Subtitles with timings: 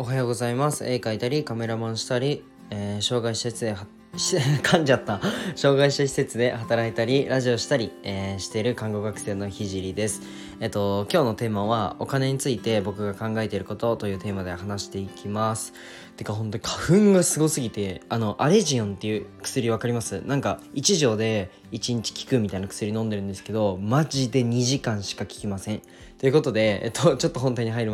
[0.00, 0.84] おはようございます。
[0.84, 3.72] 絵描いたりカメラマンしたり、えー、障害施設で
[4.18, 5.20] 噛んじゃった。
[5.54, 10.22] 障害者施設で働いたりラジオしたり、えー、している看護学生のひじりです。
[10.60, 15.72] えっと今日のテーマはお金について僕が考えていることというテーマで話していきます。
[16.16, 20.20] てか本当に花粉がすごすぎてあのアレジオンっていう薬分かります？
[20.26, 25.82] なんか1錠で1日効くみたいな薬飲んでるんですけどマジで2時間しか効きません。
[26.18, 27.92] ということで、えっと、ちょっと本題に入る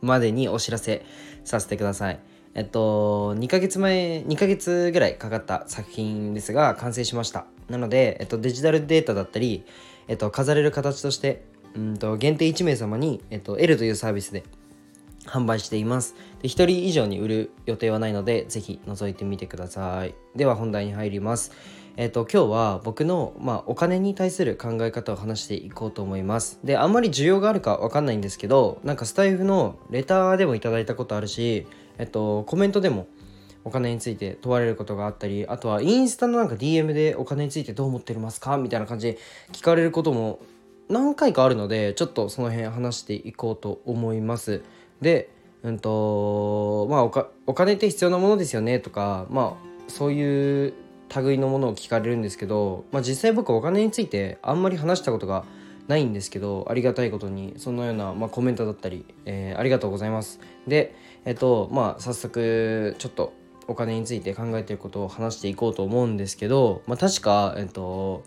[0.00, 1.04] までにお知らせ
[1.44, 2.20] させてください。
[2.56, 7.44] えっと、2ヶ月前、2ヶ月ぐらいかかった作品ですが、完成しました。
[7.68, 9.66] なので、えっと、デジタルデータだったり、
[10.08, 14.42] えっと、飾れる形として、うんと、限定1名様に、えっと、L というサービスで
[15.26, 16.14] 販売しています。
[16.40, 20.14] で1人以上に売る予定はないので、ぜひ覗いてみてください。
[20.34, 21.52] では本題に入ります。
[21.98, 26.58] えっ、と、今日は僕の、まあ、お金に対する考え方を話していこうと思います。
[26.64, 31.66] で、あんまり需要があるかわかんないんですけど、なんかスタイフのレターでもいただいたことあるし、
[31.98, 33.06] えっと、コメントでも
[33.64, 38.56] お金について問われることがあったりあとはインスタのなんか DM でお金についてどう思ってますか？
[38.58, 39.18] みたいな感じで
[39.52, 40.38] 聞かれることも
[40.88, 44.62] 何回かあるのでちょっとその辺話していこうと思います。
[45.00, 45.30] で
[45.62, 47.02] うんとまあ
[47.46, 48.78] お金って必要なものですよね？
[48.78, 50.74] とかまあそういう
[51.16, 55.46] 類のものを聞かれるんですけど、まあ、実際僕お金についてあんまり話したことがない
[55.88, 60.40] ないんですけどありがたいことにそのような、まあ、コメントだったり、えー、ありがとうございます。
[60.66, 63.32] でえっとまあ早速ちょっと
[63.68, 68.22] お金について考えていることを話していこうと思うんですけど、まあ、確かえっと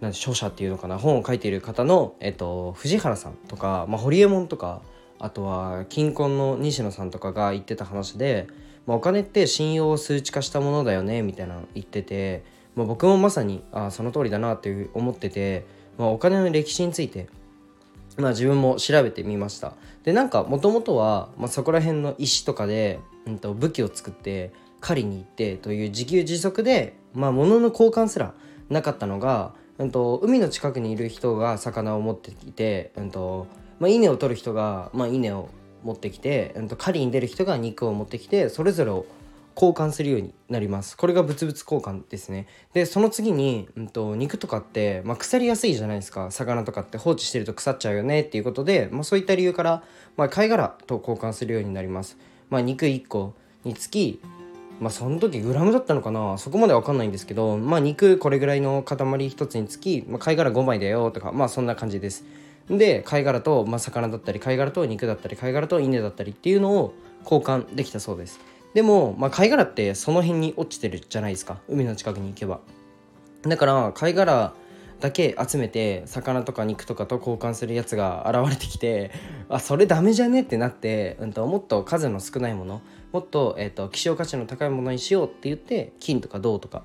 [0.00, 4.82] なん著者っていうのかな本を書いている方の、えっと、藤原さんとか、まあ、堀エモ門とか
[5.18, 8.46] あとは金婚の西野さんとかが言ってた話で、
[8.86, 15.64] まあ、お金って信用を数値化したものだよねみたいなの言ってて、まあ、僕もまさにあその通りだなっていう思ってて
[15.98, 17.28] まあ、お金の歴史について、
[18.16, 19.74] まあ、自分も調べてみました。
[20.04, 28.34] でなんかもともとは、まあ、そこら辺の石とかで、うんと、武器を作って狩りに行ってという自給自足で、まあ、物の交換すら
[28.68, 33.46] なかったのが、うんと、海の近くにいる人が魚を持ってきて、うんと
[33.80, 35.48] まあ、稲を取る人が、まあ、稲を
[35.82, 39.06] 持ってきて、うん、と狩りに出る人が肉を持ってきてそれぞれを
[39.54, 40.96] 交換するようになります。
[40.96, 42.46] これが物々交換ですね。
[42.72, 46.30] でその次に、うんと、肉とかって、まあ、腐りやすいじゃないですか。
[46.30, 49.84] 魚とかって放置してると腐っちゃうよねっていうことで、まあ、そういった理由から、
[50.16, 52.16] まあ、貝殻と交換するようになります、
[52.50, 54.20] まあ、肉1個につき
[54.80, 56.36] まあその時グラムだったのかな。
[56.38, 62.24] そこまでわかんないんですけどまあ肉これぐらいの塊1つにつき、まあ、貝殻5枚だよとかまあそんな感じです。
[62.68, 68.40] で貝殻と、まあ、魚だったり貝殻と肉だったり貝殻と稲だったりっていうのを交換できたそうです。
[68.74, 71.58] でも、まあ、貝殻ってその辺に落ちてるじゃないですか。
[71.68, 72.60] 海の近くに行けば。
[73.42, 74.52] だから貝殻
[75.00, 79.10] だけ集めて魚とか肉とかと交換するやつが現れてきて
[79.50, 82.80] あそれダメじゃねってなって、うんと、もっと数の少ないもの
[83.12, 86.84] もっと,、えーと、希少価値の高いものにしようって言って金とか銅とか、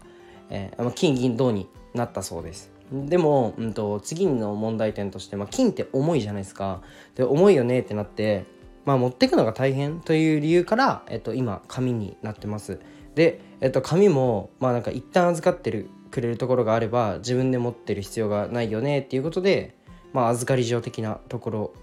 [0.49, 2.71] えー、金銀銅になったそうです。
[2.91, 6.81] でも、うんと、次の問題点として、まあ、金って重いじゃないですか。
[7.15, 8.45] で重いよねってなって
[8.89, 12.79] まあ、持っていくのが大変という理由から、えっと、今紙になってます。
[13.13, 19.75] で、えっと、紙もまあなんか一旦預かってるくれるところがあれば自分で持ってる必要がないよねっていうことで、
[20.11, 21.73] まあ、預かり状的なところ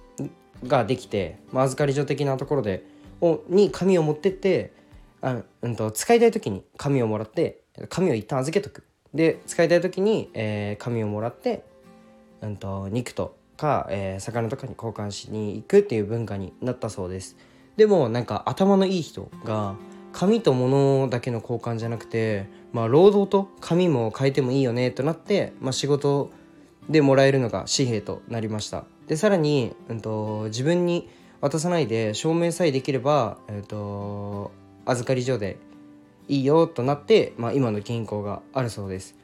[0.67, 2.84] ができて、まあ、預かり状的なところで
[3.21, 4.73] をに紙を持ってって
[5.21, 8.83] あ、うんと、使いたい時に紙をもらって紙を一旦預けとく。
[9.15, 11.62] で使いたい時に、えー、紙をもらって、
[12.43, 17.37] うんと肉とか、えー、魚とかに交換しに行くっていう文化になったそうです。
[17.77, 19.75] でもなんか頭のいい人が
[20.12, 26.31] 紙と物だけの交換じゃなくてまあ労働と紙も変えてもいいよねとなって、まあ、仕事
[26.89, 28.84] でもらえるのが紙幣となりました。
[29.09, 31.09] でさらに、うんと、自分に
[31.41, 34.53] 渡さないで証明さえできれば、えーと
[34.87, 35.59] 預かり所で
[36.28, 39.17] いいよとなって、まあ、今の銀行があるそうです。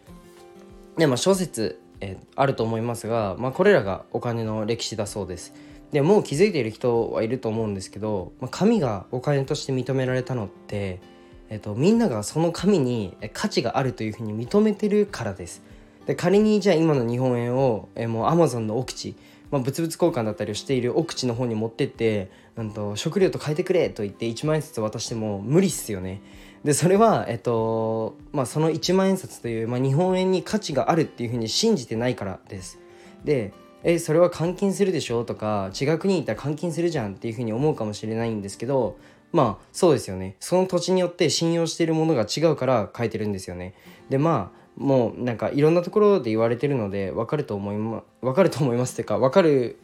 [0.99, 5.55] でまあ諸説えあると思いますが、まあ、これらがお金の歴史だそうです。
[5.93, 11.01] でもう気づいている人はいると思うんですけど、まあ、紙がお金として認められたのって、
[11.49, 15.63] えっと、みんながその紙に価値があるというふうに認めてるからです。
[16.07, 19.15] で仮にじゃあ今の日本円をえもうアマゾンの奥地、
[19.53, 26.21] まあ、物々交換だったりをしている奥地の方に持ってって、うんと、食料と変えてくれと言って1万円ずつ渡しても無理っすよね。
[26.65, 32.79] でそれは、えっとまあ、その1万円札という、まあ、日本円に価値があるっていうふうに信じてないからです。
[33.25, 33.53] で
[33.85, 38.97] えそれは換金するでしょとか違う国に行ったら換金するじゃんっていうふうに思うかもしれないんですけど
[39.33, 43.75] まあそうですよねその土地によって信用しているものが違うから書いてるんですよね。
[44.09, 49.79] でまあもうなんかいろんなところで言われてるので分かると思いま分かると思いますっていうか分かる、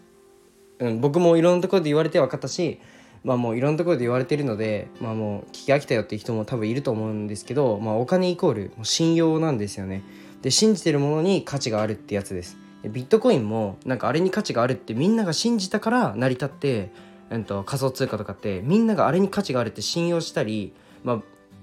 [0.78, 2.80] うん、僕もいろんなところで言われて分かったし
[3.24, 10.02] まあもういろんなところで言われてるので、まあもう聞き飽きたよっていう人も多分いると思うんですけど、まあお金イコール信用なんですよね。
[10.42, 12.56] で、信じてるものに価値があるってやつです。
[12.84, 16.92] ビットコインもなんかあれに価値があるってみんなが信じたから成り立って、
[17.30, 20.72] うん、と仮想通貨とかってみんながあれに価値があるって信用したり、
[21.02, 21.22] まあ、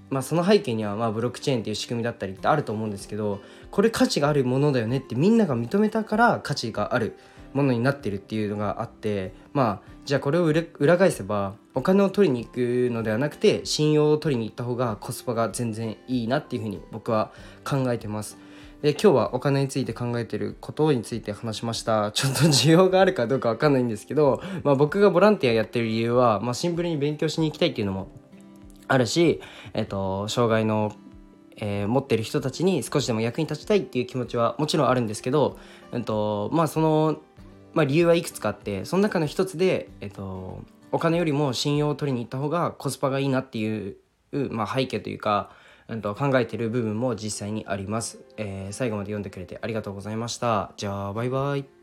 [0.10, 3.42] まあその背景にはまあブロックチェーンっていう仕組みだったりってあると思うんですけど
[3.72, 7.18] これ価値があるものだよねってみんなが認めたから価値がある
[7.54, 12.58] ものになってるっていうのがあってまあじゃあこれを裏返せばお金を取りに行く
[12.92, 17.32] のではなくて信用を取りに行った方がコスパが全然いいなっていうふうに僕は
[17.64, 18.38] 考えてます。
[18.84, 28.12] で今日はお金について考えてることについて話しましたちょっと需要があるかどうかわかんないんですけど、まあ、僕がボランティアやってる理由は、まあ、シンプルに勉強しに行きたいっていうのも
[28.88, 29.42] あるし、
[29.74, 30.94] えっと、障害の
[31.58, 35.58] えー、持ってる人たちに少しでも役に立ちたいっていう気持ちはもちろんあるんですけど、
[35.94, 37.22] えっと、まあその
[37.76, 43.98] まあ、理由はいくつかあってその中の一つで、えっと、お金よりも信用を取りに行った方がコスパがいいなっていう、
[44.50, 45.52] まあ、背景というか、
[45.90, 50.72] うん、と考えてる部分も実際にあります、えー、最後まで読んでくれてありがとうございました。
[50.78, 51.75] じゃあバイバイ。